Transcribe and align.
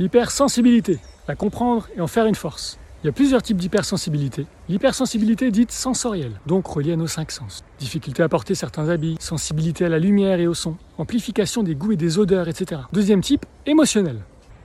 L'hypersensibilité, 0.00 1.00
la 1.26 1.34
comprendre 1.34 1.88
et 1.96 2.00
en 2.00 2.06
faire 2.06 2.26
une 2.26 2.36
force. 2.36 2.78
Il 3.02 3.08
y 3.08 3.10
a 3.10 3.12
plusieurs 3.12 3.42
types 3.42 3.56
d'hypersensibilité. 3.56 4.46
L'hypersensibilité 4.68 5.50
dite 5.50 5.72
sensorielle, 5.72 6.38
donc 6.46 6.68
reliée 6.68 6.92
à 6.92 6.96
nos 6.96 7.08
cinq 7.08 7.32
sens. 7.32 7.64
Difficulté 7.80 8.22
à 8.22 8.28
porter 8.28 8.54
certains 8.54 8.90
habits, 8.90 9.16
sensibilité 9.18 9.84
à 9.84 9.88
la 9.88 9.98
lumière 9.98 10.38
et 10.38 10.46
au 10.46 10.54
son, 10.54 10.76
amplification 10.98 11.64
des 11.64 11.74
goûts 11.74 11.90
et 11.90 11.96
des 11.96 12.20
odeurs, 12.20 12.46
etc. 12.46 12.82
Deuxième 12.92 13.22
type, 13.22 13.44
émotionnel. 13.66 14.20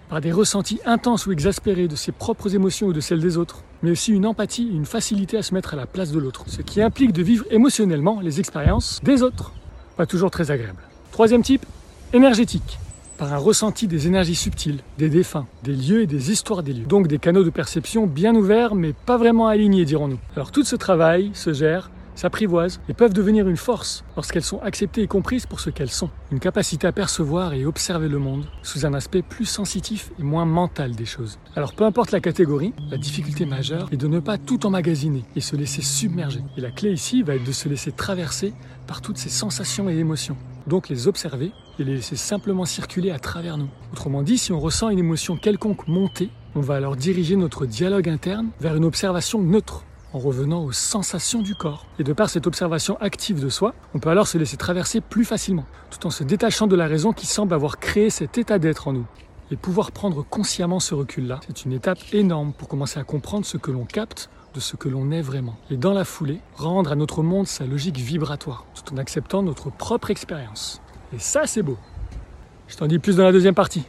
Par 0.08 0.22
des 0.22 0.32
ressentis 0.32 0.80
intenses 0.86 1.26
ou 1.26 1.32
exaspérés 1.32 1.88
de 1.88 1.96
ses 1.96 2.12
propres 2.12 2.54
émotions 2.54 2.86
ou 2.86 2.94
de 2.94 3.02
celles 3.02 3.20
des 3.20 3.36
autres, 3.36 3.64
mais 3.82 3.90
aussi 3.90 4.12
une 4.12 4.28
empathie 4.28 4.70
et 4.72 4.76
une 4.76 4.86
facilité 4.86 5.38
à 5.38 5.42
se 5.42 5.56
mettre 5.56 5.74
à 5.74 5.78
la 5.78 5.88
place 5.88 6.12
de 6.12 6.20
l'autre, 6.20 6.44
ce 6.46 6.62
qui 6.62 6.80
implique 6.80 7.12
de 7.12 7.24
vivre 7.24 7.46
émotionnellement 7.50 8.20
les 8.22 8.40
expériences 8.40 9.00
des 9.02 9.24
autres. 9.24 9.52
Pas 9.98 10.06
toujours 10.06 10.30
très 10.30 10.52
agréable. 10.52 10.84
Troisième 11.12 11.42
type, 11.42 11.66
énergétique 12.14 12.78
un 13.32 13.38
ressenti 13.38 13.88
des 13.88 14.08
énergies 14.08 14.36
subtiles, 14.36 14.80
des 14.98 15.10
défunts, 15.10 15.46
des 15.64 15.76
lieux 15.76 16.02
et 16.02 16.08
des 16.08 16.32
histoires 16.32 16.64
des 16.64 16.74
lieux. 16.74 16.86
Donc 16.86 17.08
des 17.08 17.20
canaux 17.20 17.44
de 17.44 17.50
perception 17.50 18.08
bien 18.08 18.36
ouverts 18.36 18.76
mais 18.76 18.94
pas 18.94 19.18
vraiment 19.18 19.48
alignés, 19.48 19.86
dirons-nous. 19.86 20.20
Alors 20.36 20.52
tout 20.52 20.64
ce 20.64 20.76
travail 20.76 21.32
se 21.34 21.54
gère, 21.54 21.92
s'apprivoise 22.16 22.80
et 22.90 22.94
peuvent 22.94 23.14
devenir 23.14 23.48
une 23.48 23.58
force 23.58 24.04
lorsqu'elles 24.16 24.44
sont 24.44 24.60
acceptées 24.62 25.02
et 25.02 25.08
comprises 25.08 25.46
pour 25.46 25.60
ce 25.60 25.70
qu'elles 25.70 25.90
sont. 25.90 26.10
Une 26.32 26.40
capacité 26.40 26.88
à 26.88 26.92
percevoir 26.92 27.54
et 27.54 27.66
observer 27.66 28.08
le 28.08 28.20
monde 28.20 28.46
sous 28.62 28.86
un 28.86 28.94
aspect 28.94 29.22
plus 29.22 29.46
sensitif 29.46 30.12
et 30.20 30.24
moins 30.24 30.46
mental 30.46 30.96
des 30.96 31.06
choses. 31.06 31.40
Alors 31.56 31.74
peu 31.74 31.86
importe 31.86 32.12
la 32.12 32.20
catégorie, 32.20 32.74
la 32.90 32.98
difficulté 32.98 33.46
majeure 33.46 33.90
est 33.92 33.98
de 33.98 34.08
ne 34.08 34.20
pas 34.20 34.38
tout 34.38 34.66
emmagasiner 34.66 35.24
et 35.36 35.42
se 35.42 35.56
laisser 35.56 35.82
submerger. 35.82 36.42
Et 36.58 36.62
la 36.62 36.72
clé 36.72 36.92
ici 36.92 37.24
va 37.24 37.36
être 37.36 37.44
de 37.44 37.52
se 37.52 37.70
laisser 37.70 37.92
traverser 37.92 38.54
par 38.88 39.02
toutes 39.02 39.18
ces 39.18 39.30
sensations 39.30 39.90
et 39.90 39.98
émotions 39.98 40.38
donc 40.68 40.90
les 40.90 41.08
observer 41.08 41.52
et 41.80 41.84
les 41.84 41.96
laisser 41.96 42.16
simplement 42.16 42.66
circuler 42.66 43.12
à 43.12 43.20
travers 43.20 43.58
nous. 43.58 43.70
Autrement 43.92 44.22
dit, 44.22 44.38
si 44.38 44.52
on 44.52 44.60
ressent 44.60 44.90
une 44.90 45.00
émotion 45.00 45.38
quelconque 45.38 45.88
monter, 45.88 46.30
on 46.56 46.62
va 46.62 46.76
alors 46.76 46.96
diriger 46.96 47.36
notre 47.36 47.66
dialogue 47.66 48.10
interne 48.10 48.50
vers 48.60 48.76
une 48.76 48.86
observation 48.86 49.42
neutre, 49.42 49.84
en 50.14 50.20
revenant 50.20 50.64
aux 50.64 50.72
sensations 50.72 51.42
du 51.42 51.56
corps. 51.56 51.88
Et 51.98 52.04
de 52.04 52.14
par 52.14 52.30
cette 52.30 52.46
observation 52.46 52.98
active 53.02 53.42
de 53.42 53.50
soi, 53.50 53.74
on 53.96 54.00
peut 54.00 54.10
alors 54.10 54.28
se 54.28 54.38
laisser 54.38 54.58
traverser 54.58 55.02
plus 55.02 55.26
facilement, 55.26 55.66
tout 55.90 56.06
en 56.06 56.12
se 56.12 56.24
détachant 56.24 56.68
de 56.68 56.76
la 56.76 56.88
raison 56.88 57.12
qui 57.12 57.26
semble 57.26 57.54
avoir 57.54 57.80
créé 57.80 58.10
cet 58.10 58.38
état 58.38 58.60
d'être 58.60 58.88
en 58.88 58.94
nous. 58.94 59.06
Et 59.52 59.56
pouvoir 59.56 59.92
prendre 59.92 60.24
consciemment 60.24 60.80
ce 60.80 60.96
recul-là, 60.96 61.40
c'est 61.48 61.66
une 61.66 61.74
étape 61.74 62.00
énorme 62.12 62.54
pour 62.54 62.68
commencer 62.68 63.00
à 63.00 63.04
comprendre 63.04 63.46
ce 63.46 63.58
que 63.58 63.72
l'on 63.72 63.86
capte 63.86 64.30
de 64.54 64.60
ce 64.60 64.76
que 64.76 64.90
l'on 64.90 65.12
est 65.12 65.22
vraiment. 65.22 65.56
Et 65.72 65.78
dans 65.78 65.94
la 65.94 66.06
foulée, 66.06 66.40
rendre 66.56 66.92
à 66.92 66.96
notre 66.96 67.24
monde 67.24 67.48
sa 67.48 67.66
logique 67.66 67.98
vibratoire, 67.98 68.66
tout 68.76 68.94
en 68.94 68.98
acceptant 68.98 69.42
notre 69.42 69.72
propre 69.72 70.12
expérience. 70.12 70.82
Et 71.14 71.20
ça, 71.20 71.46
c'est 71.46 71.62
beau. 71.62 71.78
Je 72.68 72.76
t'en 72.76 72.88
dis 72.88 72.98
plus 72.98 73.18
dans 73.18 73.24
la 73.24 73.32
deuxième 73.32 73.54
partie. 73.54 73.86